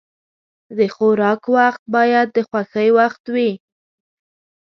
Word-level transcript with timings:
د 0.77 0.79
خوراک 0.95 1.41
وخت 1.55 1.81
باید 1.95 2.27
د 2.31 2.37
خوښۍ 2.49 2.89
وخت 2.99 3.23
وي. 3.33 3.51